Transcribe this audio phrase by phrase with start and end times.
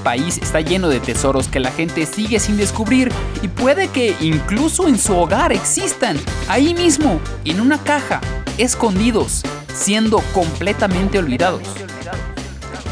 [0.00, 3.12] País está lleno de tesoros que la gente sigue sin descubrir
[3.42, 6.18] y puede que incluso en su hogar existan,
[6.48, 8.20] ahí mismo, en una caja,
[8.58, 9.42] escondidos,
[9.74, 11.62] siendo completamente olvidados.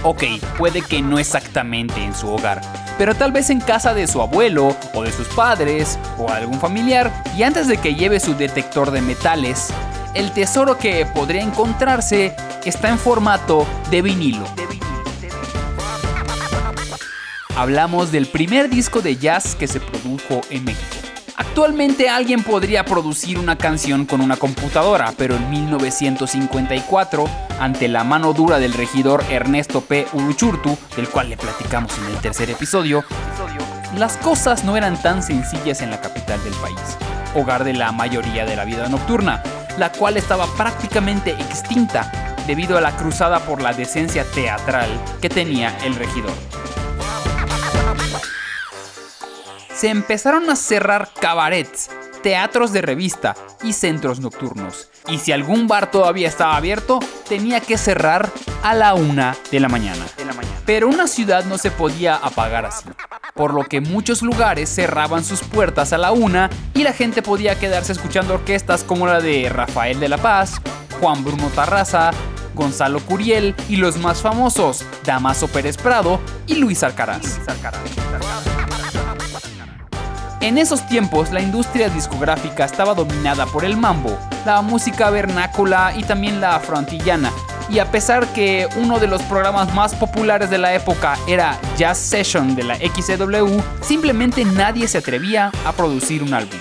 [0.04, 0.24] Ok,
[0.56, 2.60] puede que no exactamente en su hogar,
[2.98, 7.24] pero tal vez en casa de su abuelo o de sus padres o algún familiar
[7.36, 9.68] y antes de que lleve su detector de metales,
[10.14, 14.44] el tesoro que podría encontrarse está en formato de vinilo.
[17.58, 20.96] Hablamos del primer disco de jazz que se produjo en México.
[21.34, 27.24] Actualmente alguien podría producir una canción con una computadora, pero en 1954,
[27.58, 30.06] ante la mano dura del regidor Ernesto P.
[30.12, 33.04] Uruchurtu, del cual le platicamos en el tercer episodio,
[33.96, 36.78] las cosas no eran tan sencillas en la capital del país,
[37.34, 39.42] hogar de la mayoría de la vida nocturna,
[39.78, 44.88] la cual estaba prácticamente extinta debido a la cruzada por la decencia teatral
[45.20, 46.30] que tenía el regidor.
[49.78, 51.88] Se empezaron a cerrar cabarets,
[52.20, 54.88] teatros de revista y centros nocturnos.
[55.06, 56.98] Y si algún bar todavía estaba abierto,
[57.28, 58.28] tenía que cerrar
[58.64, 60.04] a la una de la mañana.
[60.66, 62.88] Pero una ciudad no se podía apagar así,
[63.36, 67.56] por lo que muchos lugares cerraban sus puertas a la una y la gente podía
[67.56, 70.60] quedarse escuchando orquestas como la de Rafael de la Paz,
[70.98, 72.10] Juan Bruno Tarraza,
[72.56, 76.18] Gonzalo Curiel y los más famosos, Damaso Pérez Prado
[76.48, 77.38] y Luis Alcaraz.
[80.40, 86.04] En esos tiempos, la industria discográfica estaba dominada por el mambo, la música vernácula y
[86.04, 87.32] también la afroantillana.
[87.68, 91.98] Y a pesar que uno de los programas más populares de la época era Jazz
[91.98, 96.58] Session de la XCW, simplemente nadie se atrevía a producir un álbum.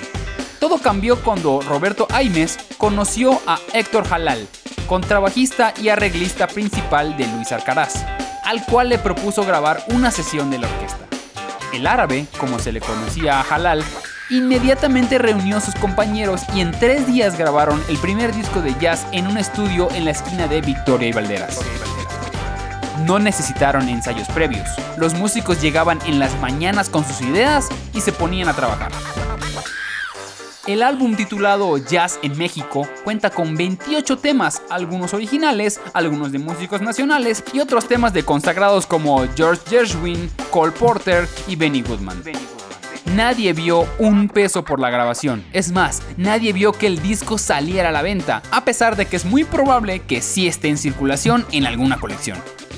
[0.59, 4.47] Todo cambió cuando Roberto Aimes conoció a Héctor Halal,
[4.87, 8.03] contrabajista y arreglista principal de Luis Alcaraz,
[8.43, 10.96] al cual le propuso grabar una sesión de la orquesta
[11.73, 13.83] el árabe, como se le conocía a Halal,
[14.29, 19.05] inmediatamente reunió a sus compañeros y en tres días grabaron el primer disco de jazz
[19.11, 21.59] en un estudio en la esquina de Victoria y Valderas.
[23.05, 24.67] No necesitaron ensayos previos.
[24.97, 28.91] Los músicos llegaban en las mañanas con sus ideas y se ponían a trabajar.
[30.67, 36.81] El álbum titulado Jazz en México cuenta con 28 temas, algunos originales, algunos de músicos
[36.81, 42.21] nacionales y otros temas de consagrados como George Gershwin, Cole Porter y Benny Goodman.
[43.15, 45.45] Nadie vio un peso por la grabación.
[45.53, 49.15] Es más, nadie vio que el disco saliera a la venta, a pesar de que
[49.15, 52.37] es muy probable que sí esté en circulación en alguna colección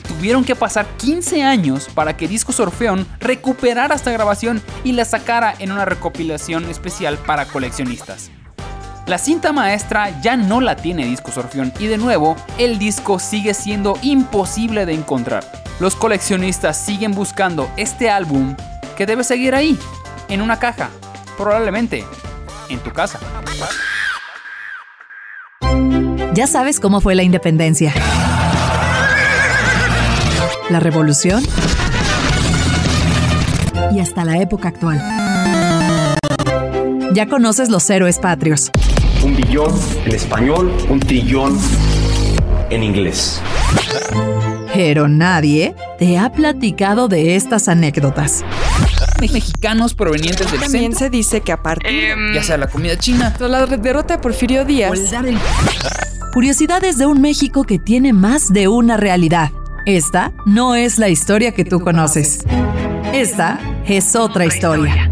[0.09, 5.53] tuvieron que pasar 15 años para que Discos Orfeón recuperara esta grabación y la sacara
[5.59, 8.31] en una recopilación especial para coleccionistas.
[9.05, 13.53] La cinta maestra ya no la tiene Discos Orfeón y de nuevo, el disco sigue
[13.53, 15.45] siendo imposible de encontrar.
[15.79, 18.55] Los coleccionistas siguen buscando este álbum
[18.97, 19.77] que debe seguir ahí,
[20.27, 20.89] en una caja,
[21.37, 22.03] probablemente
[22.69, 23.19] en tu casa.
[26.33, 27.93] Ya sabes cómo fue la independencia
[30.69, 31.43] la revolución
[33.91, 35.01] y hasta la época actual.
[37.13, 38.71] Ya conoces los héroes patrios.
[39.23, 39.73] Un billón
[40.05, 41.57] en español, un trillón
[42.69, 43.41] en inglés.
[44.73, 48.45] Pero nadie te ha platicado de estas anécdotas.
[49.19, 53.65] Mexicanos provenientes del También se dice que aparte, em, ya sea la comida china, la
[53.65, 54.91] derrota de Porfirio Díaz,
[56.31, 59.51] curiosidades de un México que tiene más de una realidad
[59.85, 62.45] esta no es la historia que tú conoces.
[63.13, 65.11] Esta es otra historia.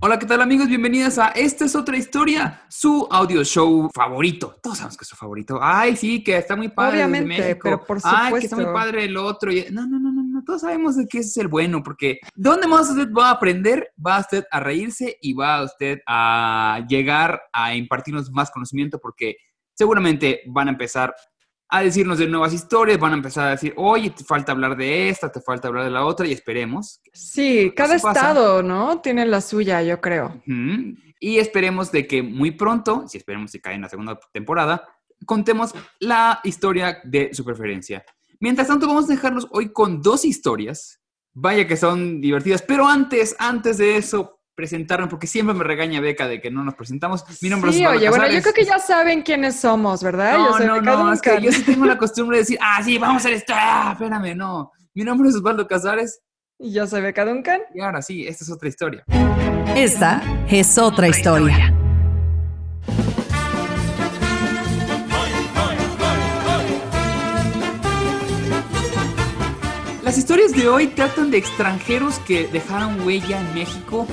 [0.00, 0.68] Hola, ¿qué tal amigos?
[0.68, 4.56] Bienvenidas a Esta es otra historia, su audio show favorito.
[4.62, 5.58] Todos sabemos que es su favorito.
[5.60, 7.04] Ay, sí, que está muy padre.
[7.04, 8.24] Obviamente, pero por supuesto.
[8.24, 9.50] Ay, que está muy padre el otro.
[9.72, 10.44] No, no, no, no, no.
[10.44, 13.90] Todos sabemos de que ese es el bueno, porque ¿dónde más usted va a aprender?
[14.04, 19.36] Va usted a reírse y va usted a llegar a impartirnos más conocimiento, porque
[19.74, 21.14] seguramente van a empezar
[21.68, 25.08] a decirnos de nuevas historias, van a empezar a decir, oye, te falta hablar de
[25.08, 27.00] esta, te falta hablar de la otra, y esperemos.
[27.12, 29.00] Sí, cada estado, ¿no?
[29.00, 30.42] Tiene la suya, yo creo.
[31.18, 34.86] Y esperemos de que muy pronto, si esperemos que cae en la segunda temporada,
[35.24, 38.04] contemos la historia de su preferencia.
[38.38, 41.00] Mientras tanto, vamos a dejarnos hoy con dos historias.
[41.32, 46.26] Vaya que son divertidas, pero antes, antes de eso, presentarme, porque siempre me regaña Beca
[46.26, 47.24] de que no nos presentamos.
[47.42, 50.38] Mi nombre sí, es oye, bueno, yo creo que ya saben quiénes somos, ¿verdad?
[50.38, 52.98] No, yo no, no, es que yo sí tengo la costumbre de decir, ah, sí,
[52.98, 54.72] vamos a hacer esto, ah, espérame, no.
[54.94, 56.22] Mi nombre es Osvaldo Casares.
[56.58, 57.60] Y yo soy Beca Duncan.
[57.74, 59.04] Y ahora sí, esta es otra historia.
[59.74, 61.74] Esta es otra historia.
[70.02, 74.06] Las historias de hoy tratan de extranjeros que dejaron huella en México,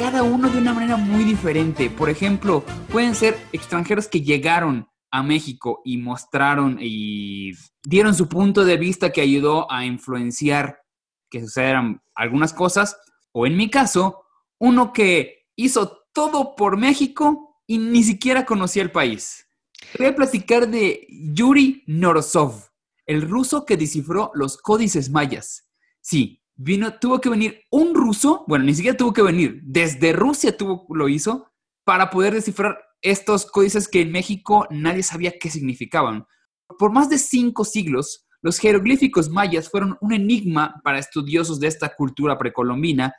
[0.00, 1.90] cada uno de una manera muy diferente.
[1.90, 7.52] Por ejemplo, pueden ser extranjeros que llegaron a México y mostraron y
[7.84, 10.80] dieron su punto de vista que ayudó a influenciar
[11.28, 12.96] que sucedieran algunas cosas,
[13.32, 14.24] o en mi caso,
[14.58, 19.46] uno que hizo todo por México y ni siquiera conocía el país.
[19.98, 22.70] Voy a platicar de Yuri Norosov,
[23.04, 25.68] el ruso que descifró los códices mayas.
[26.00, 30.56] Sí, vino, tuvo que venir un ruso, bueno, ni siquiera tuvo que venir, desde Rusia
[30.56, 31.50] tuvo, lo hizo,
[31.84, 36.26] para poder descifrar estos códices que en México nadie sabía qué significaban.
[36.78, 41.94] Por más de cinco siglos, los jeroglíficos mayas fueron un enigma para estudiosos de esta
[41.94, 43.14] cultura precolombina,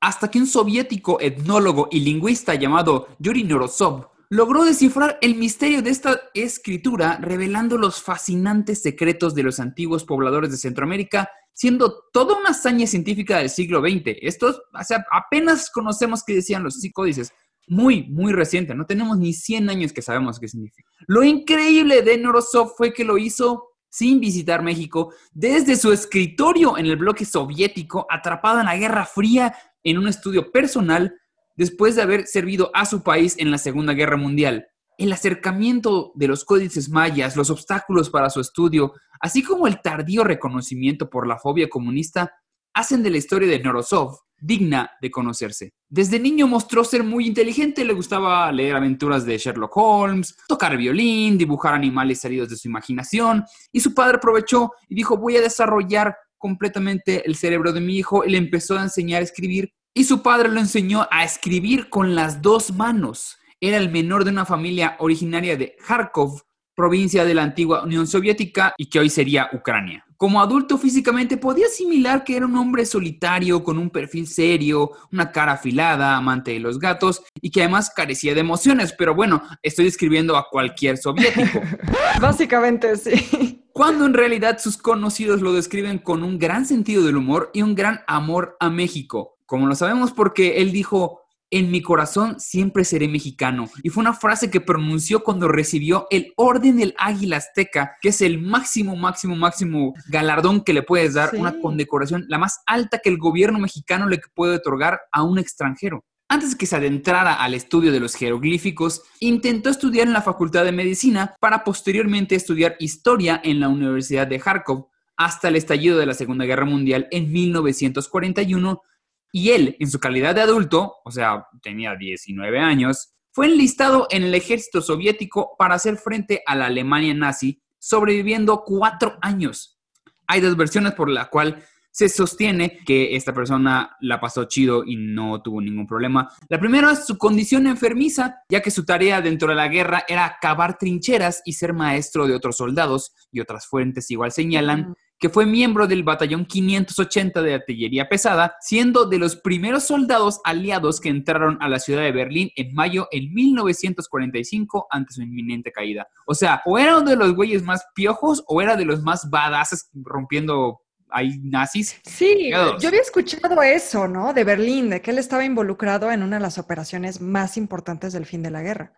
[0.00, 5.90] hasta que un soviético etnólogo y lingüista llamado Yuri Norosov logró descifrar el misterio de
[5.90, 12.50] esta escritura, revelando los fascinantes secretos de los antiguos pobladores de Centroamérica, siendo toda una
[12.50, 14.18] hazaña científica del siglo XX.
[14.20, 17.32] Estos, o sea, apenas conocemos qué decían los códices
[17.66, 18.74] muy, muy reciente.
[18.74, 20.88] No tenemos ni 100 años que sabemos qué significa.
[21.06, 26.84] Lo increíble de Norosov fue que lo hizo sin visitar México, desde su escritorio en
[26.84, 31.18] el bloque soviético, atrapado en la Guerra Fría, en un estudio personal,
[31.54, 34.68] después de haber servido a su país en la Segunda Guerra Mundial.
[34.96, 40.24] El acercamiento de los códices mayas, los obstáculos para su estudio, así como el tardío
[40.24, 42.32] reconocimiento por la fobia comunista,
[42.74, 45.72] hacen de la historia de Norosov digna de conocerse.
[45.88, 51.38] Desde niño mostró ser muy inteligente, le gustaba leer aventuras de Sherlock Holmes, tocar violín,
[51.38, 56.16] dibujar animales salidos de su imaginación, y su padre aprovechó y dijo, voy a desarrollar
[56.38, 60.22] completamente el cerebro de mi hijo, y le empezó a enseñar a escribir, y su
[60.22, 63.38] padre lo enseñó a escribir con las dos manos.
[63.60, 66.42] Era el menor de una familia originaria de Kharkov,
[66.74, 70.04] provincia de la antigua Unión Soviética y que hoy sería Ucrania.
[70.18, 75.32] Como adulto físicamente podía asimilar que era un hombre solitario, con un perfil serio, una
[75.32, 79.86] cara afilada, amante de los gatos y que además carecía de emociones, pero bueno, estoy
[79.86, 81.60] describiendo a cualquier soviético.
[82.20, 83.62] Básicamente sí.
[83.72, 87.74] Cuando en realidad sus conocidos lo describen con un gran sentido del humor y un
[87.74, 89.38] gran amor a México.
[89.46, 93.68] Como lo sabemos porque él dijo, en mi corazón siempre seré mexicano.
[93.82, 98.20] Y fue una frase que pronunció cuando recibió el Orden del Águila Azteca, que es
[98.20, 103.08] el máximo, máximo, máximo galardón que le puedes dar, una condecoración, la más alta que
[103.08, 106.04] el gobierno mexicano le puede otorgar a un extranjero.
[106.28, 110.64] Antes de que se adentrara al estudio de los jeroglíficos, intentó estudiar en la Facultad
[110.64, 116.06] de Medicina para posteriormente estudiar historia en la Universidad de Kharkov hasta el estallido de
[116.06, 118.82] la Segunda Guerra Mundial en 1941
[119.32, 124.24] y él, en su calidad de adulto, o sea, tenía 19 años, fue enlistado en
[124.24, 129.78] el ejército soviético para hacer frente a la Alemania nazi, sobreviviendo cuatro años.
[130.26, 131.62] Hay dos versiones por la cual
[131.96, 136.30] se sostiene que esta persona la pasó chido y no tuvo ningún problema.
[136.50, 140.36] La primera es su condición enfermiza, ya que su tarea dentro de la guerra era
[140.40, 145.46] cavar trincheras y ser maestro de otros soldados, y otras fuentes igual señalan que fue
[145.46, 151.58] miembro del batallón 580 de artillería pesada, siendo de los primeros soldados aliados que entraron
[151.60, 156.06] a la ciudad de Berlín en mayo en 1945 ante su inminente caída.
[156.26, 159.30] O sea, o era uno de los güeyes más piojos o era de los más
[159.30, 162.00] badasses rompiendo ahí nazis.
[162.04, 164.34] Sí, yo había escuchado eso, ¿no?
[164.34, 168.26] De Berlín, de que él estaba involucrado en una de las operaciones más importantes del
[168.26, 168.92] fin de la guerra.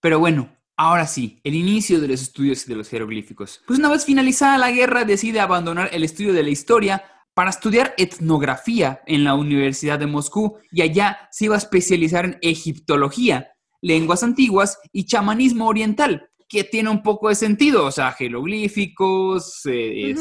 [0.00, 3.60] Pero bueno, Ahora sí, el inicio de los estudios de los jeroglíficos.
[3.66, 7.02] Pues una vez finalizada la guerra decide abandonar el estudio de la historia
[7.34, 12.38] para estudiar etnografía en la Universidad de Moscú y allá se iba a especializar en
[12.42, 13.48] egiptología,
[13.80, 20.14] lenguas antiguas y chamanismo oriental, que tiene un poco de sentido, o sea, jeroglíficos, eh,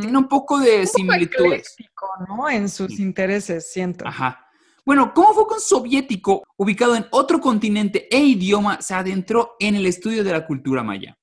[0.00, 1.76] tiene un poco de similitudes.
[2.28, 2.50] ¿no?
[2.50, 4.08] En sus intereses, siento.
[4.08, 4.43] Ajá.
[4.86, 9.86] Bueno, ¿cómo fue con soviético, ubicado en otro continente e idioma, se adentró en el
[9.86, 11.16] estudio de la cultura maya?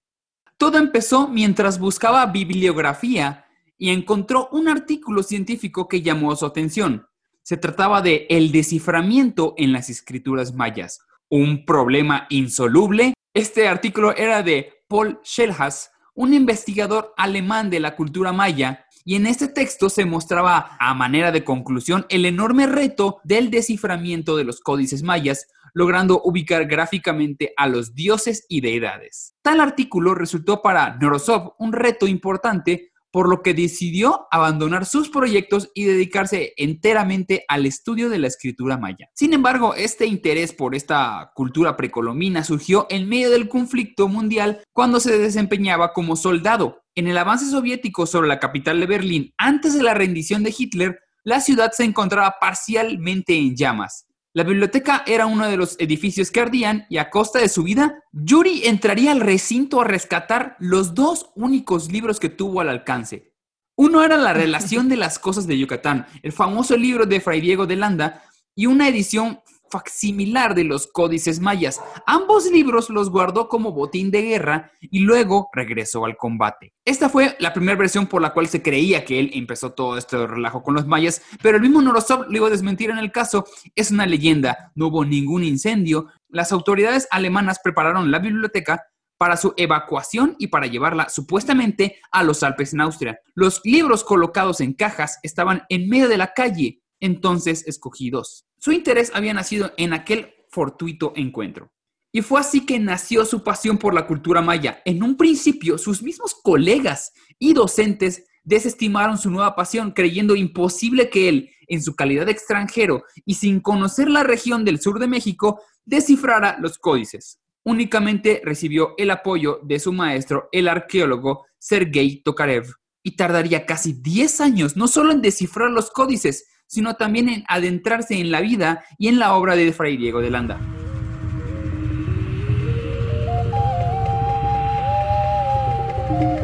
[0.58, 3.46] Todo empezó mientras buscaba bibliografía
[3.78, 7.06] y encontró un artículo científico que llamó su atención.
[7.44, 13.14] Se trataba de el desciframiento en las escrituras mayas, un problema insoluble.
[13.32, 19.26] Este artículo era de Paul Schellhas, un investigador alemán de la cultura maya y en
[19.26, 24.62] este texto se mostraba a manera de conclusión el enorme reto del desciframiento de los
[24.62, 29.36] códices mayas, logrando ubicar gráficamente a los dioses y deidades.
[29.42, 35.70] Tal artículo resultó para Norosov un reto importante por lo que decidió abandonar sus proyectos
[35.74, 39.10] y dedicarse enteramente al estudio de la escritura maya.
[39.14, 45.00] Sin embargo, este interés por esta cultura precolombina surgió en medio del conflicto mundial cuando
[45.00, 46.82] se desempeñaba como soldado.
[46.96, 51.00] En el avance soviético sobre la capital de Berlín antes de la rendición de Hitler,
[51.24, 54.08] la ciudad se encontraba parcialmente en llamas.
[54.34, 58.06] La biblioteca era uno de los edificios que ardían y a costa de su vida,
[58.14, 63.34] Yuri entraría al recinto a rescatar los dos únicos libros que tuvo al alcance.
[63.76, 67.68] Uno era La relación de las cosas de Yucatán, el famoso libro de Fray Diego
[67.68, 68.24] de Landa,
[68.56, 69.42] y una edición
[69.72, 71.82] facsimilar de los códices mayas.
[72.06, 76.74] Ambos libros los guardó como botín de guerra y luego regresó al combate.
[76.86, 80.28] Esta fue la primera versión por la cual se creía que él empezó todo este
[80.28, 83.46] relajo con los mayas, pero el mismo Norosov lo iba a desmentir en el caso.
[83.76, 86.08] Es una leyenda, no hubo ningún incendio.
[86.30, 88.84] Las autoridades alemanas prepararon la biblioteca
[89.22, 93.20] para su evacuación y para llevarla supuestamente a los Alpes en Austria.
[93.36, 98.46] Los libros colocados en cajas estaban en medio de la calle, entonces escogí dos.
[98.58, 101.74] Su interés había nacido en aquel fortuito encuentro.
[102.14, 104.82] Y fue así que nació su pasión por la cultura maya.
[104.86, 111.30] En un principio, sus mismos colegas y docentes desestimaron su nueva pasión, creyendo imposible que
[111.30, 115.62] él, en su calidad de extranjero y sin conocer la región del sur de México,
[115.86, 117.40] descifrara los códices.
[117.64, 122.66] Únicamente recibió el apoyo de su maestro, el arqueólogo Sergei Tokarev,
[123.04, 128.18] y tardaría casi 10 años no solo en descifrar los códices, sino también en adentrarse
[128.18, 130.58] en la vida y en la obra de Fray Diego de Landa.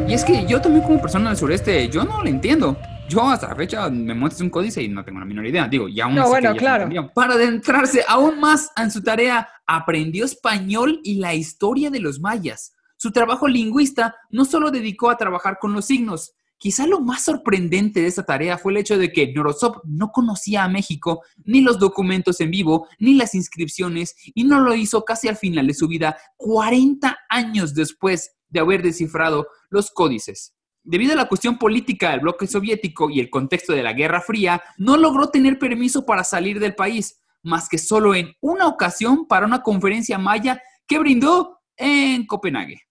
[0.06, 2.78] Y es que yo también como persona del sureste, yo no lo entiendo.
[3.08, 5.66] Yo hasta la fecha me muestro un códice y no tengo la menor idea.
[5.70, 6.90] Digo, ya aún No, bueno, claro.
[7.14, 12.74] Para adentrarse aún más en su tarea, aprendió español y la historia de los mayas.
[12.98, 18.02] Su trabajo lingüista no solo dedicó a trabajar con los signos, Quizá lo más sorprendente
[18.02, 21.78] de esta tarea fue el hecho de que Norosov no conocía a México, ni los
[21.78, 25.88] documentos en vivo, ni las inscripciones, y no lo hizo casi al final de su
[25.88, 30.56] vida, 40 años después de haber descifrado los códices.
[30.84, 34.64] Debido a la cuestión política del bloque soviético y el contexto de la Guerra Fría,
[34.78, 39.46] no logró tener permiso para salir del país, más que solo en una ocasión para
[39.46, 42.87] una conferencia maya que brindó en Copenhague.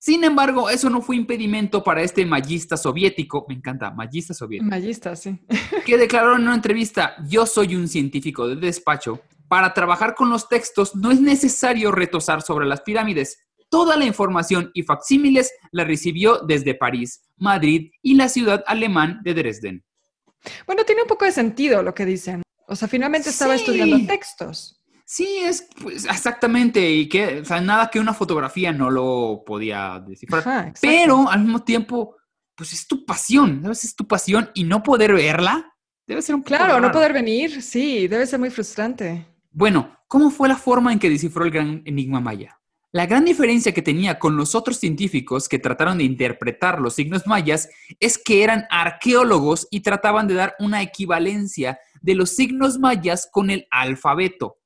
[0.00, 4.70] Sin embargo, eso no fue impedimento para este magista soviético, me encanta, magista soviético.
[4.70, 5.38] Magista, sí.
[5.86, 10.48] que declaró en una entrevista, yo soy un científico de despacho, para trabajar con los
[10.48, 13.38] textos no es necesario retosar sobre las pirámides.
[13.70, 19.34] Toda la información y facsímiles la recibió desde París, Madrid y la ciudad alemán de
[19.34, 19.84] Dresden.
[20.66, 22.42] Bueno, tiene un poco de sentido lo que dicen.
[22.66, 24.77] O sea, finalmente estaba estudiando textos.
[25.10, 30.04] Sí, es pues, exactamente, y que, o sea, nada que una fotografía no lo podía
[30.06, 30.74] descifrar.
[30.82, 32.16] Pero al mismo tiempo,
[32.54, 33.84] pues es tu pasión, ¿sabes?
[33.84, 35.74] Es tu pasión y no poder verla
[36.06, 39.26] debe ser un poco Claro, no poder venir, sí, debe ser muy frustrante.
[39.50, 42.60] Bueno, ¿cómo fue la forma en que descifró el gran enigma maya?
[42.92, 47.26] La gran diferencia que tenía con los otros científicos que trataron de interpretar los signos
[47.26, 53.26] mayas es que eran arqueólogos y trataban de dar una equivalencia de los signos mayas
[53.32, 54.58] con el alfabeto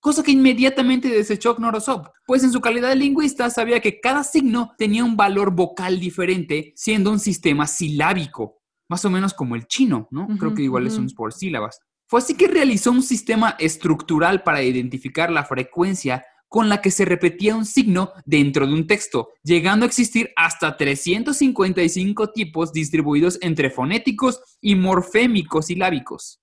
[0.00, 4.72] cosa que inmediatamente desechó Knorosov, pues en su calidad de lingüista sabía que cada signo
[4.78, 10.08] tenía un valor vocal diferente, siendo un sistema silábico, más o menos como el chino,
[10.10, 10.28] ¿no?
[10.38, 11.80] Creo que igual es un por sílabas.
[12.06, 17.04] Fue así que realizó un sistema estructural para identificar la frecuencia con la que se
[17.04, 23.70] repetía un signo dentro de un texto, llegando a existir hasta 355 tipos distribuidos entre
[23.70, 26.40] fonéticos y morfémicos silábicos.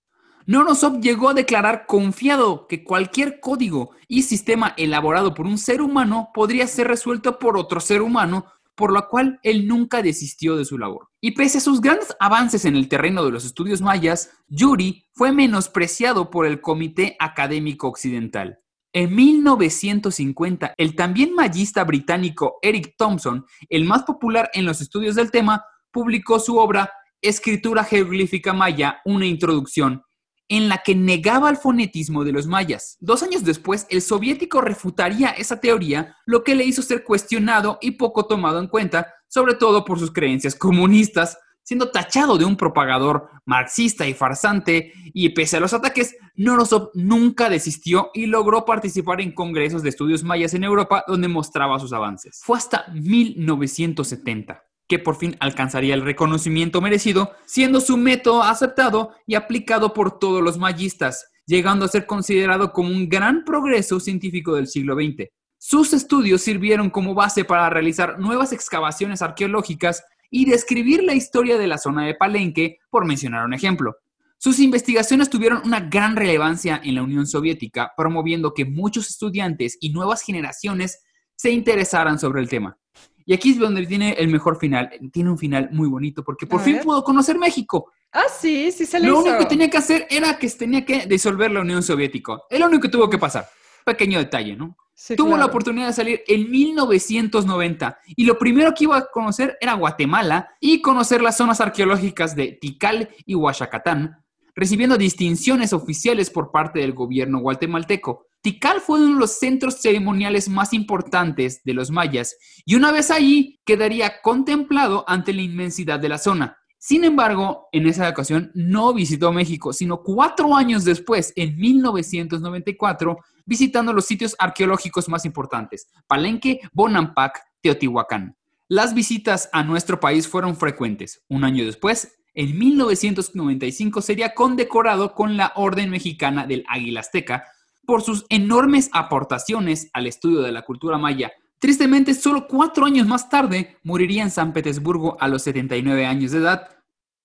[0.48, 6.30] Nonosov llegó a declarar confiado que cualquier código y sistema elaborado por un ser humano
[6.36, 10.78] podría ser resuelto por otro ser humano, por lo cual él nunca desistió de su
[10.78, 11.08] labor.
[11.20, 15.32] Y pese a sus grandes avances en el terreno de los estudios mayas, Yuri fue
[15.32, 18.60] menospreciado por el Comité Académico Occidental.
[18.94, 25.32] En 1950, el también mayista británico Eric Thompson, el más popular en los estudios del
[25.32, 30.05] tema, publicó su obra Escritura Jeroglífica Maya, una introducción,
[30.48, 32.98] en la que negaba el fonetismo de los mayas.
[33.00, 37.92] Dos años después, el soviético refutaría esa teoría, lo que le hizo ser cuestionado y
[37.92, 43.30] poco tomado en cuenta, sobre todo por sus creencias comunistas, siendo tachado de un propagador
[43.46, 49.34] marxista y farsante, y pese a los ataques, Norosov nunca desistió y logró participar en
[49.34, 52.42] congresos de estudios mayas en Europa donde mostraba sus avances.
[52.44, 59.36] Fue hasta 1970 que por fin alcanzaría el reconocimiento merecido, siendo su método aceptado y
[59.36, 64.68] aplicado por todos los mayistas, llegando a ser considerado como un gran progreso científico del
[64.68, 65.30] siglo XX.
[65.58, 71.68] Sus estudios sirvieron como base para realizar nuevas excavaciones arqueológicas y describir la historia de
[71.68, 73.96] la zona de Palenque, por mencionar un ejemplo.
[74.38, 79.90] Sus investigaciones tuvieron una gran relevancia en la Unión Soviética, promoviendo que muchos estudiantes y
[79.90, 81.04] nuevas generaciones
[81.36, 82.78] se interesaran sobre el tema.
[83.26, 84.92] Y aquí es donde tiene el mejor final.
[85.12, 87.92] Tiene un final muy bonito porque por fin pudo conocer México.
[88.12, 91.06] Ah, sí, sí se le Lo único que tenía que hacer era que tenía que
[91.08, 92.38] disolver la Unión Soviética.
[92.50, 93.48] Es lo único que tuvo que pasar.
[93.84, 94.78] Pequeño detalle, ¿no?
[95.18, 99.74] Tuvo la oportunidad de salir en 1990 y lo primero que iba a conocer era
[99.74, 104.24] Guatemala y conocer las zonas arqueológicas de Tikal y Huachacatán,
[104.56, 108.28] recibiendo distinciones oficiales por parte del gobierno guatemalteco.
[108.46, 113.10] Tikal fue uno de los centros ceremoniales más importantes de los mayas y una vez
[113.10, 116.56] allí quedaría contemplado ante la inmensidad de la zona.
[116.78, 123.94] Sin embargo, en esa ocasión no visitó México, sino cuatro años después, en 1994, visitando
[123.94, 128.38] los sitios arqueológicos más importantes, Palenque, Bonampak, Teotihuacán.
[128.68, 131.24] Las visitas a nuestro país fueron frecuentes.
[131.30, 137.46] Un año después, en 1995, sería condecorado con la Orden Mexicana del Águila Azteca
[137.86, 141.32] por sus enormes aportaciones al estudio de la cultura maya.
[141.60, 146.40] Tristemente, solo cuatro años más tarde, moriría en San Petersburgo a los 79 años de
[146.40, 146.70] edad,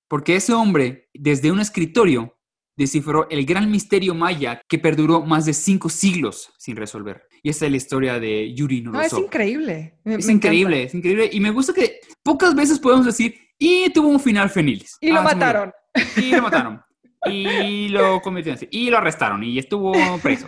[0.09, 2.37] porque ese hombre, desde un escritorio,
[2.77, 7.29] descifró el gran misterio maya que perduró más de cinco siglos sin resolver.
[7.43, 9.13] Y esa es la historia de Yuri Norosov.
[9.13, 9.99] No, es increíble.
[10.05, 11.29] es increíble, es increíble.
[11.31, 14.97] Y me gusta que pocas veces podemos decir, y tuvo un final feliz.
[15.01, 15.73] Y lo ah, mataron.
[16.17, 16.81] Y lo mataron.
[17.27, 18.21] Y lo
[18.53, 18.69] así.
[18.71, 20.47] Y lo arrestaron y estuvo preso.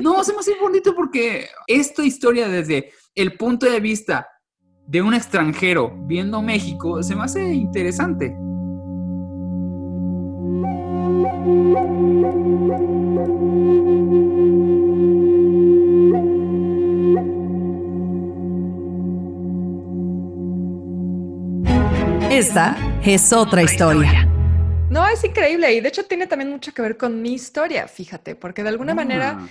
[0.00, 4.28] No, se me hace bonito porque esta historia desde el punto de vista
[4.86, 8.36] de un extranjero viendo México se me hace interesante.
[22.30, 24.31] Esta es otra historia.
[24.92, 28.36] No, es increíble y de hecho tiene también mucho que ver con mi historia, fíjate,
[28.36, 29.48] porque de alguna manera ah.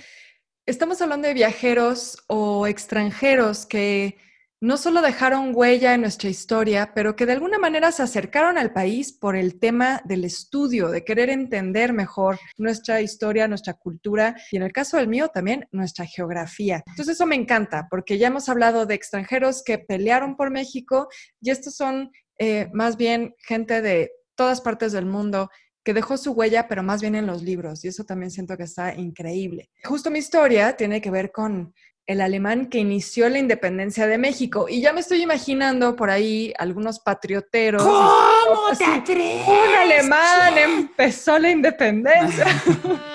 [0.66, 4.16] estamos hablando de viajeros o extranjeros que
[4.60, 8.72] no solo dejaron huella en nuestra historia, pero que de alguna manera se acercaron al
[8.72, 14.58] país por el tema del estudio, de querer entender mejor nuestra historia, nuestra cultura y
[14.58, 16.84] en el caso del mío también nuestra geografía.
[16.86, 21.08] Entonces eso me encanta porque ya hemos hablado de extranjeros que pelearon por México
[21.40, 25.50] y estos son eh, más bien gente de todas partes del mundo
[25.84, 28.62] que dejó su huella, pero más bien en los libros, y eso también siento que
[28.64, 29.68] está increíble.
[29.84, 31.74] Justo mi historia tiene que ver con
[32.06, 34.66] el alemán que inició la independencia de México.
[34.68, 37.82] Y ya me estoy imaginando por ahí algunos patrioteros.
[37.82, 39.46] ¿Cómo te atreves?
[39.46, 42.46] Un alemán empezó la independencia.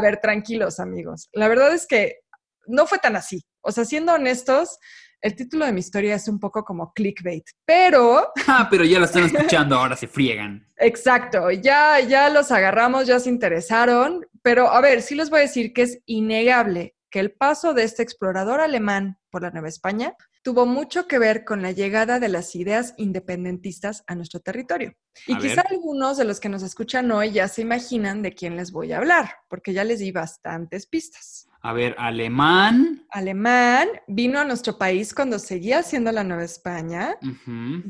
[0.00, 1.28] a ver, tranquilos amigos.
[1.32, 2.20] La verdad es que
[2.66, 3.44] no fue tan así.
[3.60, 4.78] O sea, siendo honestos,
[5.20, 8.32] el título de mi historia es un poco como clickbait, pero...
[8.46, 10.66] Ah, pero ya lo están escuchando, ahora se friegan.
[10.78, 15.42] Exacto, ya, ya los agarramos, ya se interesaron, pero a ver, sí les voy a
[15.42, 20.14] decir que es innegable que el paso de este explorador alemán por la Nueva España
[20.42, 24.94] tuvo mucho que ver con la llegada de las ideas independentistas a nuestro territorio.
[25.26, 28.72] Y quizá algunos de los que nos escuchan hoy ya se imaginan de quién les
[28.72, 31.48] voy a hablar, porque ya les di bastantes pistas.
[31.62, 33.06] A ver, alemán.
[33.10, 37.16] Alemán vino a nuestro país cuando seguía siendo la Nueva España.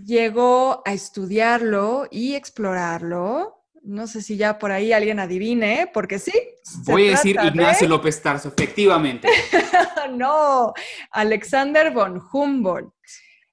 [0.04, 3.59] Llegó a estudiarlo y explorarlo.
[3.82, 6.32] No sé si ya por ahí alguien adivine, porque sí.
[6.84, 9.28] Voy a decir Ignacio López Tarso, efectivamente.
[10.12, 10.72] no,
[11.10, 12.92] Alexander von Humboldt.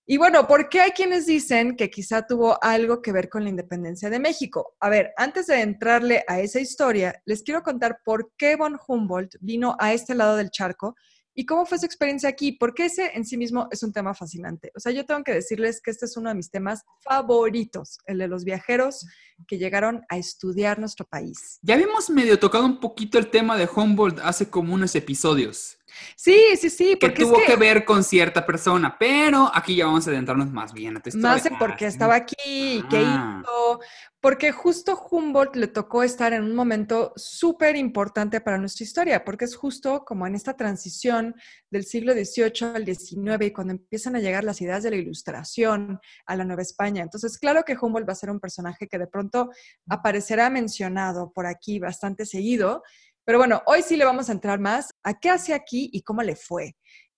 [0.09, 3.49] Y bueno, ¿por qué hay quienes dicen que quizá tuvo algo que ver con la
[3.49, 4.75] independencia de México?
[4.79, 9.35] A ver, antes de entrarle a esa historia, les quiero contar por qué von Humboldt
[9.41, 10.95] vino a este lado del charco
[11.39, 14.71] y cómo fue su experiencia aquí, porque ese en sí mismo es un tema fascinante.
[14.75, 18.17] O sea, yo tengo que decirles que este es uno de mis temas favoritos, el
[18.17, 19.05] de los viajeros
[19.47, 21.59] que llegaron a estudiar nuestro país.
[21.61, 25.76] Ya habíamos medio tocado un poquito el tema de Humboldt hace como unos episodios.
[26.15, 26.97] Sí, sí, sí.
[26.99, 27.55] Porque que tuvo que...
[27.55, 31.45] ver con cierta persona, pero aquí ya vamos a adentrarnos más bien a tu Más
[31.45, 33.41] en por qué estaba aquí, qué ah.
[33.41, 33.79] hizo,
[34.19, 39.45] porque justo Humboldt le tocó estar en un momento súper importante para nuestra historia, porque
[39.45, 41.35] es justo como en esta transición
[41.69, 45.99] del siglo XVIII al XIX y cuando empiezan a llegar las ideas de la ilustración
[46.25, 47.03] a la Nueva España.
[47.03, 49.49] Entonces, claro que Humboldt va a ser un personaje que de pronto
[49.87, 52.83] aparecerá mencionado por aquí bastante seguido,
[53.27, 56.23] pero bueno, hoy sí le vamos a entrar más a qué hace aquí y cómo
[56.23, 56.77] le fue.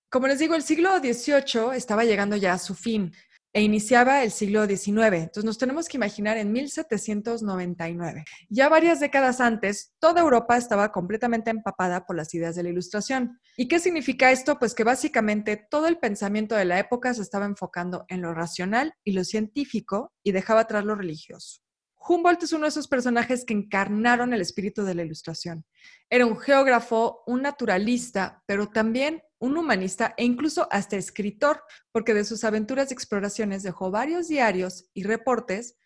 [0.10, 3.12] Como les digo, el siglo XVIII estaba llegando ya a su fin.
[3.54, 4.88] e iniciaba el siglo XIX.
[5.13, 8.26] Entonces nos tenemos que imaginar en 1799.
[8.50, 13.39] Ya varias décadas antes, toda Europa estaba completamente empapada por las ideas de la Ilustración.
[13.56, 14.58] ¿Y qué significa esto?
[14.58, 18.93] Pues que básicamente todo el pensamiento de la época se estaba enfocando en lo racional
[19.04, 21.62] y lo científico y dejaba atrás lo religioso.
[21.99, 25.65] Humboldt es uno de esos personajes que encarnaron el espíritu de la Ilustración.
[26.09, 32.25] Era un geógrafo, un naturalista, pero también un humanista e incluso hasta escritor, porque de
[32.25, 35.77] sus aventuras y exploraciones dejó varios diarios y reportes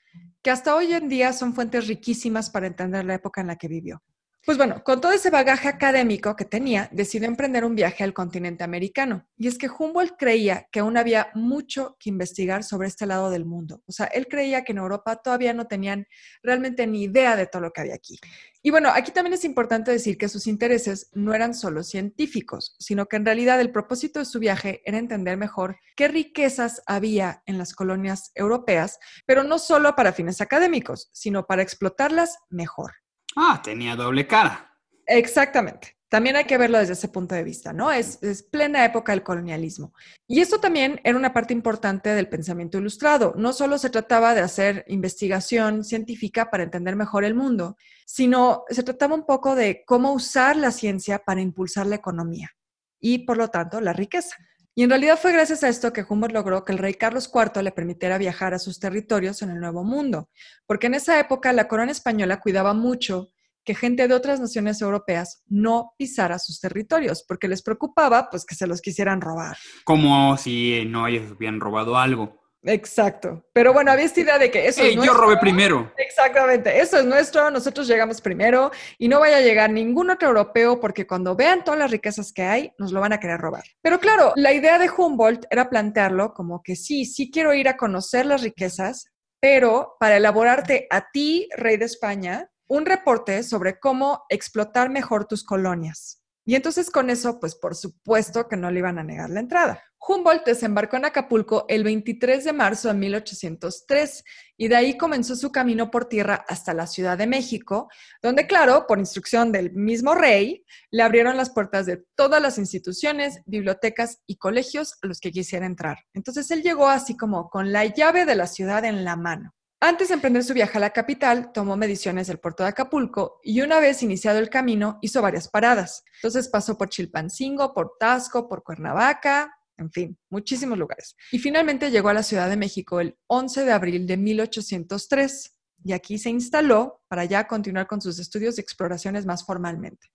[0.41, 3.67] que hasta hoy en día son fuentes riquísimas para entender la época en la que
[3.67, 4.03] vivió.
[4.45, 8.65] Pues bueno, con todo ese bagaje académico que tenía, decidió emprender un viaje al continente
[8.65, 9.25] americano.
[9.37, 13.45] Y es que Humboldt creía que aún había mucho que investigar sobre este lado del
[13.45, 13.81] mundo.
[13.85, 16.07] O sea, él creía que en Europa todavía no tenían
[16.41, 18.19] realmente ni idea de todo lo que había aquí.
[18.61, 23.05] Y bueno, aquí también es importante decir que sus intereses no eran solo científicos, sino
[23.05, 27.57] que en realidad el propósito de su viaje era entender mejor qué riquezas había en
[27.57, 33.02] las colonias europeas, pero no solo para fines académicos, sino para explotarlas mejor.
[33.35, 34.77] Ah, tenía doble cara.
[35.05, 35.97] Exactamente.
[36.13, 37.91] También hay que verlo desde ese punto de vista, ¿no?
[37.91, 38.19] Es,
[38.51, 39.95] plena época del colonialismo.
[40.27, 43.33] Y esto también era una parte importante del pensamiento ilustrado.
[43.35, 48.83] No solo se trataba de hacer investigación científica para entender mejor el mundo, sino se
[48.83, 52.51] trataba un poco de cómo usar la ciencia para impulsar la economía
[52.99, 54.35] y, por lo tanto, la riqueza.
[54.75, 57.61] Y en realidad fue gracias a esto que Humboldt logró que el rey Carlos IV
[57.61, 60.29] le permitiera viajar a sus territorios en el Nuevo Mundo,
[60.65, 63.27] porque en esa época la corona española cuidaba mucho
[63.63, 68.55] que gente de otras naciones europeas no pisara sus territorios, porque les preocupaba pues que
[68.55, 69.57] se los quisieran robar.
[69.85, 72.42] Como si no ellos hubieran robado algo.
[72.65, 73.45] Exacto.
[73.53, 75.13] Pero bueno, había esta idea de que eso es nuestro.
[75.15, 75.91] yo robé primero.
[75.97, 76.79] Exactamente.
[76.79, 81.05] Eso es nuestro, nosotros llegamos primero y no vaya a llegar ningún otro europeo porque
[81.05, 83.63] cuando vean todas las riquezas que hay, nos lo van a querer robar.
[83.81, 87.77] Pero claro, la idea de Humboldt era plantearlo como que sí, sí quiero ir a
[87.77, 89.05] conocer las riquezas,
[89.41, 95.43] pero para elaborarte a ti, rey de España, un reporte sobre cómo explotar mejor tus
[95.43, 96.22] colonias.
[96.45, 99.81] Y entonces con eso, pues por supuesto que no le iban a negar la entrada.
[100.05, 104.23] Humboldt desembarcó en Acapulco el 23 de marzo de 1803
[104.57, 107.87] y de ahí comenzó su camino por tierra hasta la Ciudad de México,
[108.21, 113.39] donde, claro, por instrucción del mismo rey, le abrieron las puertas de todas las instituciones,
[113.45, 115.99] bibliotecas y colegios a los que quisiera entrar.
[116.13, 119.53] Entonces él llegó así como con la llave de la ciudad en la mano.
[119.85, 123.59] Antes de emprender su viaje a la capital, tomó mediciones del puerto de Acapulco y
[123.59, 126.05] una vez iniciado el camino, hizo varias paradas.
[126.21, 131.17] Entonces pasó por Chilpancingo, por Tasco, por Cuernavaca, en fin, muchísimos lugares.
[131.33, 135.91] Y finalmente llegó a la Ciudad de México el 11 de abril de 1803 y
[135.91, 140.07] aquí se instaló para ya continuar con sus estudios y exploraciones más formalmente.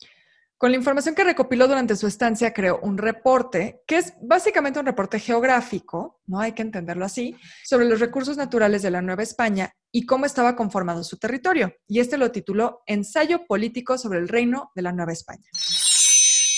[0.58, 4.86] Con la información que recopiló durante su estancia, creó un reporte, que es básicamente un
[4.86, 9.72] reporte geográfico, no hay que entenderlo así, sobre los recursos naturales de la Nueva España
[9.92, 11.76] y cómo estaba conformado su territorio.
[11.86, 15.46] Y este lo tituló Ensayo político sobre el reino de la Nueva España.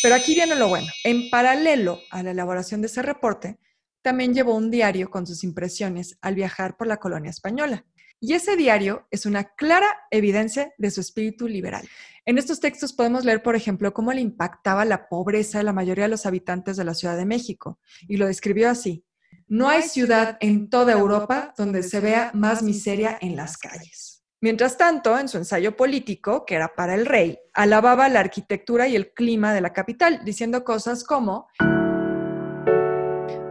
[0.03, 0.89] Pero aquí viene lo bueno.
[1.05, 3.59] En paralelo a la elaboración de ese reporte,
[4.01, 7.85] también llevó un diario con sus impresiones al viajar por la colonia española.
[8.20, 11.88] Y ese diario es una clara evidencia de su espíritu liberal.
[12.26, 16.04] En estos textos podemos leer, por ejemplo, cómo le impactaba la pobreza de la mayoría
[16.04, 17.80] de los habitantes de la Ciudad de México.
[18.06, 19.06] Y lo describió así.
[19.48, 24.22] No hay ciudad en toda Europa donde se vea más miseria en las calles.
[24.42, 28.96] Mientras tanto, en su ensayo político, que era para el rey, alababa la arquitectura y
[28.96, 31.48] el clima de la capital, diciendo cosas como...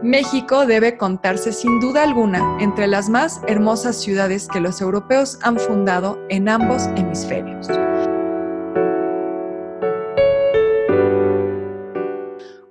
[0.02, 5.58] México debe contarse sin duda alguna entre las más hermosas ciudades que los europeos han
[5.58, 7.68] fundado en ambos hemisferios.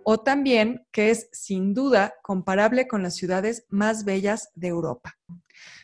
[0.04, 5.16] O también que es sin duda comparable con las ciudades más bellas de Europa.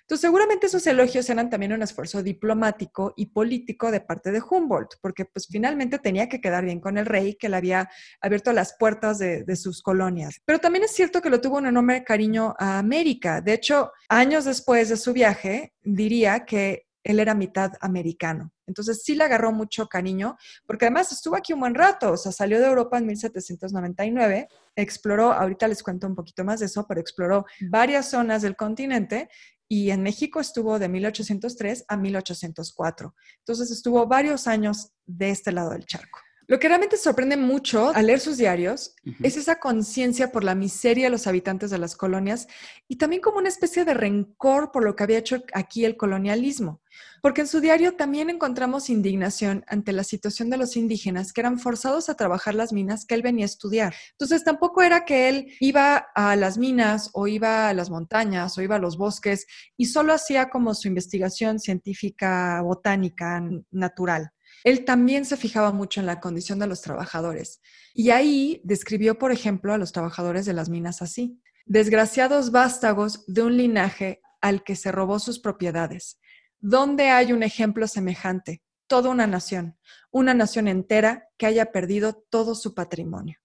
[0.06, 4.98] Entonces, seguramente esos elogios eran también un esfuerzo diplomático y político de parte de Humboldt,
[5.02, 7.90] porque pues finalmente tenía que quedar bien con el rey que le había
[8.22, 10.40] abierto las puertas de, de sus colonias.
[10.46, 13.42] Pero también es cierto que lo tuvo un enorme cariño a América.
[13.42, 18.52] De hecho, años después de su viaje, diría que él era mitad americano.
[18.68, 22.32] Entonces sí le agarró mucho cariño, porque además estuvo aquí un buen rato, o sea,
[22.32, 27.00] salió de Europa en 1799, exploró, ahorita les cuento un poquito más de eso, pero
[27.00, 29.30] exploró varias zonas del continente
[29.68, 33.16] y en México estuvo de 1803 a 1804.
[33.40, 36.20] Entonces estuvo varios años de este lado del charco.
[36.48, 41.06] Lo que realmente sorprende mucho al leer sus diarios es esa conciencia por la miseria
[41.06, 42.48] de los habitantes de las colonias
[42.88, 46.82] y también como una especie de rencor por lo que había hecho aquí el colonialismo.
[47.22, 51.58] Porque en su diario también encontramos indignación ante la situación de los indígenas que eran
[51.58, 53.96] forzados a trabajar las minas que él venía a estudiar.
[54.12, 58.62] Entonces tampoco era que él iba a las minas o iba a las montañas o
[58.62, 65.26] iba a los bosques y solo hacía como su investigación científica, botánica, natural él también
[65.26, 67.62] se fijaba mucho en la condición de los trabajadores.
[67.94, 73.42] Y ahí describió, por ejemplo, a los trabajadores de las minas así, desgraciados vástagos de
[73.42, 76.20] un linaje al que se robó sus propiedades.
[76.60, 78.62] ¿Dónde hay un ejemplo semejante?
[78.88, 79.78] Toda una nación,
[80.12, 83.40] una nación entera que haya perdido todo su patrimonio.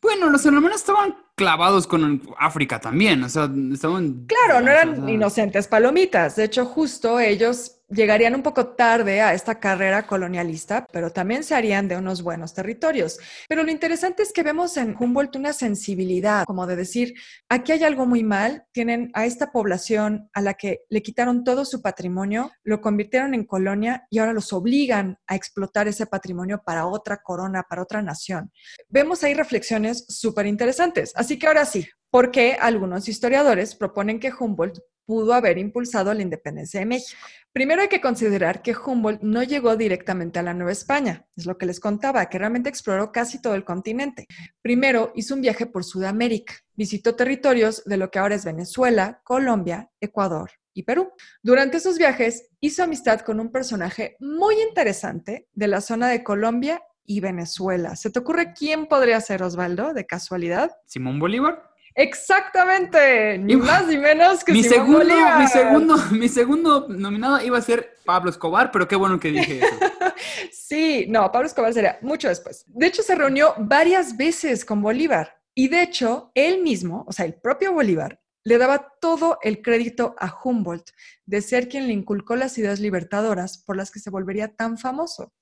[0.00, 4.26] Bueno, los hermanos estaban clavados con África también, o sea, estaban...
[4.26, 9.58] Claro, no eran inocentes palomitas, de hecho justo ellos llegarían un poco tarde a esta
[9.58, 13.18] carrera colonialista, pero también se harían de unos buenos territorios.
[13.48, 17.14] Pero lo interesante es que vemos en Humboldt una sensibilidad, como de decir,
[17.48, 21.64] aquí hay algo muy mal, tienen a esta población a la que le quitaron todo
[21.64, 26.86] su patrimonio, lo convirtieron en colonia y ahora los obligan a explotar ese patrimonio para
[26.86, 28.52] otra corona, para otra nación.
[28.88, 31.12] Vemos ahí reflexiones súper interesantes.
[31.16, 36.22] Así que ahora sí, ¿por qué algunos historiadores proponen que Humboldt pudo haber impulsado la
[36.22, 37.18] independencia de México.
[37.52, 41.58] Primero hay que considerar que Humboldt no llegó directamente a la Nueva España, es lo
[41.58, 44.28] que les contaba, que realmente exploró casi todo el continente.
[44.62, 49.90] Primero hizo un viaje por Sudamérica, visitó territorios de lo que ahora es Venezuela, Colombia,
[50.00, 51.10] Ecuador y Perú.
[51.42, 56.80] Durante esos viajes hizo amistad con un personaje muy interesante de la zona de Colombia
[57.10, 57.96] y Venezuela.
[57.96, 60.70] ¿Se te ocurre quién podría ser Osvaldo, de casualidad?
[60.86, 61.68] Simón Bolívar.
[61.96, 67.62] Exactamente, ni más ni menos que mi segundo, mi segundo, mi segundo nominado iba a
[67.62, 69.76] ser Pablo Escobar, pero qué bueno que dije eso.
[70.52, 72.64] sí, no, Pablo Escobar sería mucho después.
[72.68, 77.26] De hecho, se reunió varias veces con Bolívar y de hecho, él mismo, o sea,
[77.26, 80.90] el propio Bolívar, le daba todo el crédito a Humboldt
[81.26, 85.32] de ser quien le inculcó las ideas libertadoras por las que se volvería tan famoso.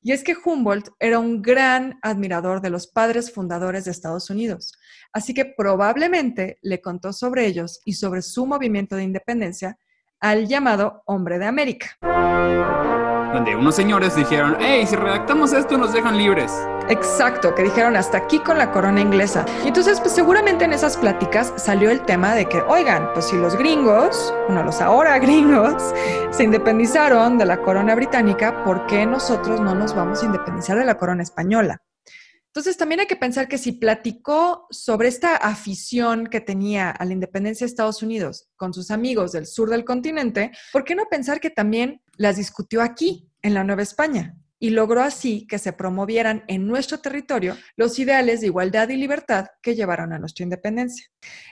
[0.00, 4.72] Y es que Humboldt era un gran admirador de los padres fundadores de Estados Unidos,
[5.12, 9.78] así que probablemente le contó sobre ellos y sobre su movimiento de independencia
[10.20, 11.98] al llamado Hombre de América
[13.32, 16.52] donde unos señores dijeron, hey, si redactamos esto nos dejan libres.
[16.88, 19.44] Exacto, que dijeron hasta aquí con la corona inglesa.
[19.64, 23.36] Y entonces, pues seguramente en esas pláticas salió el tema de que, oigan, pues si
[23.36, 25.94] los gringos, bueno, los ahora gringos,
[26.30, 30.84] se independizaron de la corona británica, ¿por qué nosotros no nos vamos a independizar de
[30.84, 31.82] la corona española?
[32.48, 37.12] Entonces también hay que pensar que si platicó sobre esta afición que tenía a la
[37.12, 41.40] independencia de Estados Unidos con sus amigos del sur del continente, ¿por qué no pensar
[41.40, 44.36] que también las discutió aquí, en la Nueva España?
[44.58, 49.46] Y logró así que se promovieran en nuestro territorio los ideales de igualdad y libertad
[49.62, 51.06] que llevaron a nuestra independencia.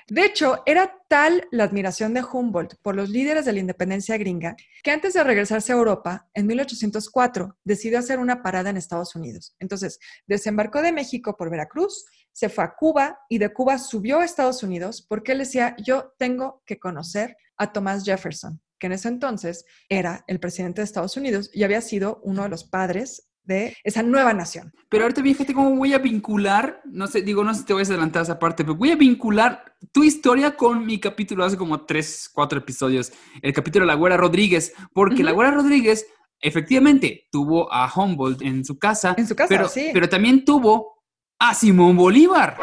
[0.09, 4.57] De hecho, era tal la admiración de Humboldt por los líderes de la independencia gringa
[4.83, 9.55] que antes de regresarse a Europa, en 1804, decidió hacer una parada en Estados Unidos.
[9.59, 14.25] Entonces, desembarcó de México por Veracruz, se fue a Cuba y de Cuba subió a
[14.25, 19.09] Estados Unidos porque él decía, yo tengo que conocer a Thomas Jefferson que en ese
[19.09, 23.77] entonces era el presidente de Estados Unidos y había sido uno de los padres de
[23.85, 24.73] esa nueva nación.
[24.89, 27.83] Pero ahorita fíjate cómo voy a vincular, no sé, digo, no sé si te voy
[27.83, 31.87] a adelantar esa parte, pero voy a vincular tu historia con mi capítulo hace como
[31.87, 36.07] tres, cuatro episodios, el capítulo de la Güera Rodríguez, porque la Güera Rodríguez
[36.41, 39.15] efectivamente tuvo a Humboldt en su casa.
[39.17, 39.91] En su casa, pero, sí.
[39.93, 41.05] Pero también tuvo
[41.39, 42.59] a Simón Bolívar.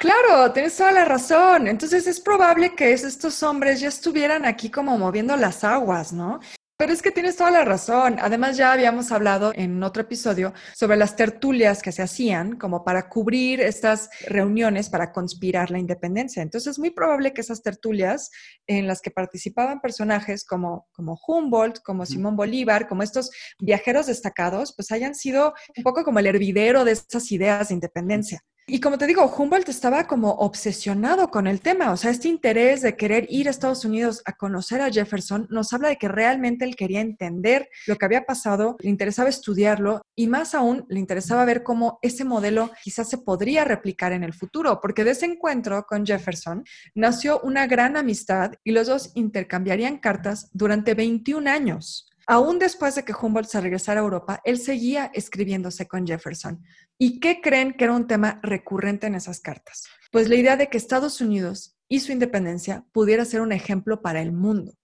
[0.00, 1.66] Claro, tienes toda la razón.
[1.66, 6.40] Entonces es probable que estos hombres ya estuvieran aquí como moviendo las aguas, ¿no?
[6.76, 8.16] Pero es que tienes toda la razón.
[8.20, 13.08] Además, ya habíamos hablado en otro episodio sobre las tertulias que se hacían como para
[13.08, 16.42] cubrir estas reuniones para conspirar la independencia.
[16.42, 18.32] Entonces, es muy probable que esas tertulias
[18.66, 23.30] en las que participaban personajes como, como Humboldt, como Simón Bolívar, como estos
[23.60, 28.42] viajeros destacados, pues hayan sido un poco como el hervidero de esas ideas de independencia.
[28.66, 32.80] Y como te digo, Humboldt estaba como obsesionado con el tema, o sea, este interés
[32.80, 36.64] de querer ir a Estados Unidos a conocer a Jefferson nos habla de que realmente
[36.64, 41.44] él quería entender lo que había pasado, le interesaba estudiarlo y más aún le interesaba
[41.44, 45.84] ver cómo ese modelo quizás se podría replicar en el futuro, porque de ese encuentro
[45.84, 52.13] con Jefferson nació una gran amistad y los dos intercambiarían cartas durante 21 años.
[52.26, 56.62] Aún después de que Humboldt se regresara a Europa, él seguía escribiéndose con Jefferson.
[56.98, 59.84] ¿Y qué creen que era un tema recurrente en esas cartas?
[60.10, 64.22] Pues la idea de que Estados Unidos y su independencia pudiera ser un ejemplo para
[64.22, 64.74] el mundo.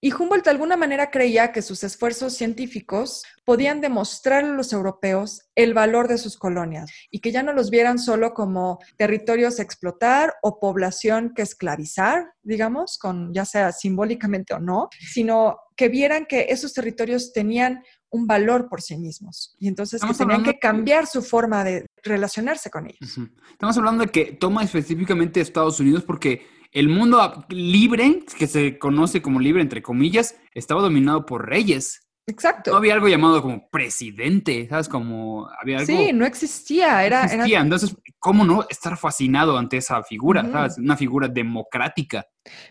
[0.00, 5.48] Y Humboldt de alguna manera creía que sus esfuerzos científicos podían demostrar a los europeos
[5.54, 9.62] el valor de sus colonias y que ya no los vieran solo como territorios a
[9.62, 16.26] explotar o población que esclavizar, digamos, con ya sea simbólicamente o no, sino que vieran
[16.26, 21.06] que esos territorios tenían un valor por sí mismos y entonces que tenían que cambiar
[21.06, 23.18] su forma de relacionarse con ellos.
[23.50, 29.22] Estamos hablando de que toma específicamente Estados Unidos porque el mundo libre, que se conoce
[29.22, 32.02] como libre entre comillas, estaba dominado por reyes.
[32.26, 32.72] Exacto.
[32.72, 34.86] No había algo llamado como presidente, ¿sabes?
[34.86, 35.86] Como había algo...
[35.86, 37.02] Sí, no existía.
[37.02, 37.60] Era, no existía.
[37.60, 40.76] Entonces, ¿cómo no estar fascinado ante esa figura, ¿sabes?
[40.76, 42.26] Una figura democrática.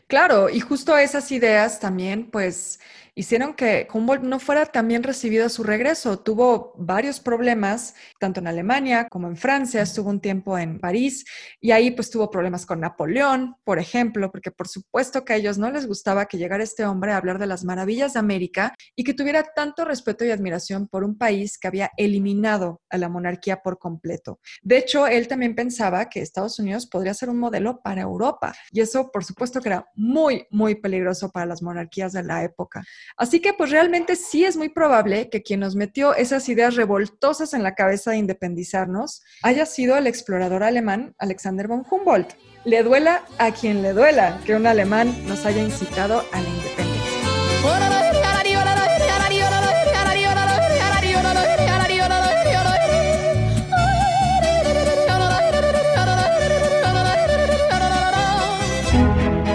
[0.08, 2.80] Claro, y justo esas ideas también, pues,
[3.16, 6.20] hicieron que Humboldt no fuera tan bien recibido a su regreso.
[6.20, 11.26] Tuvo varios problemas, tanto en Alemania como en Francia, estuvo un tiempo en París
[11.62, 15.58] y ahí pues tuvo problemas con Napoleón, por ejemplo, porque por supuesto que a ellos
[15.58, 19.04] no les gustaba que llegara este hombre a hablar de las maravillas de América y
[19.04, 23.62] que tuviera tanto respeto y admiración por un país que había eliminado a la monarquía
[23.62, 24.40] por completo.
[24.62, 28.82] De hecho, él también pensaba que Estados Unidos podría ser un modelo para Europa y
[28.82, 32.84] eso por supuesto que era muy, muy peligroso para las monarquías de la época.
[33.18, 37.54] Así que pues realmente sí es muy probable que quien nos metió esas ideas revoltosas
[37.54, 42.34] en la cabeza de independizarnos haya sido el explorador alemán Alexander von Humboldt.
[42.66, 46.86] Le duela a quien le duela que un alemán nos haya incitado a la independencia.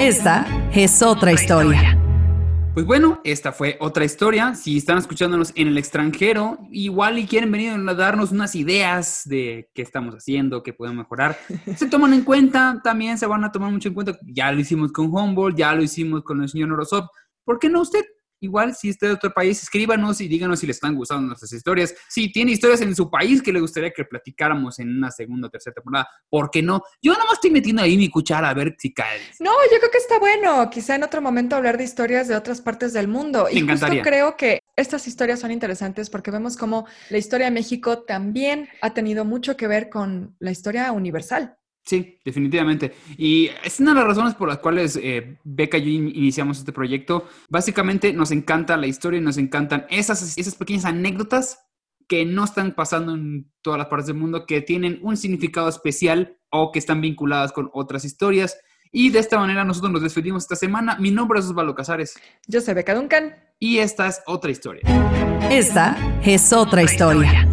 [0.00, 1.99] Esta es otra historia.
[2.72, 4.54] Pues bueno, esta fue otra historia.
[4.54, 9.68] Si están escuchándonos en el extranjero, igual y quieren venir a darnos unas ideas de
[9.74, 11.36] qué estamos haciendo, qué podemos mejorar,
[11.76, 14.16] se toman en cuenta, también se van a tomar mucho en cuenta.
[14.22, 17.08] Ya lo hicimos con Humboldt, ya lo hicimos con el señor Norosov.
[17.44, 18.04] ¿Por qué no usted?
[18.40, 21.94] Igual, si usted de otro país, escríbanos y díganos si les están gustando nuestras historias.
[22.08, 25.50] Si tiene historias en su país que le gustaría que platicáramos en una segunda o
[25.50, 26.82] tercera temporada, ¿por qué no?
[27.02, 29.20] Yo nada más estoy metiendo ahí mi cuchara a ver si cae.
[29.40, 30.70] No, yo creo que está bueno.
[30.70, 33.44] Quizá en otro momento hablar de historias de otras partes del mundo.
[33.44, 34.02] Me y encantaría.
[34.02, 38.94] creo que estas historias son interesantes porque vemos cómo la historia de México también ha
[38.94, 41.58] tenido mucho que ver con la historia universal.
[41.84, 42.92] Sí, definitivamente.
[43.16, 46.72] Y es una de las razones por las cuales eh, Beca y yo iniciamos este
[46.72, 47.26] proyecto.
[47.48, 51.58] Básicamente nos encanta la historia y nos encantan esas, esas pequeñas anécdotas
[52.06, 56.38] que no están pasando en todas las partes del mundo, que tienen un significado especial
[56.50, 58.58] o que están vinculadas con otras historias.
[58.92, 60.96] Y de esta manera nosotros nos despedimos esta semana.
[60.98, 62.18] Mi nombre es Osvaldo Casares.
[62.48, 63.34] Yo soy Beca Duncan.
[63.60, 64.82] Y esta es otra historia.
[65.50, 67.46] Esta es otra historia.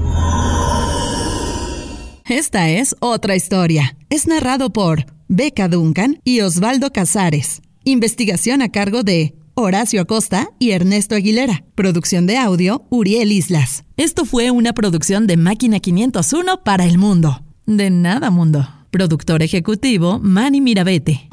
[2.30, 3.96] Esta es otra historia.
[4.10, 7.62] Es narrado por Beca Duncan y Osvaldo Casares.
[7.86, 11.64] Investigación a cargo de Horacio Acosta y Ernesto Aguilera.
[11.74, 13.86] Producción de audio, Uriel Islas.
[13.96, 17.44] Esto fue una producción de Máquina 501 para el mundo.
[17.66, 18.68] De nada, mundo.
[18.92, 21.30] Productor ejecutivo, Manny Mirabete.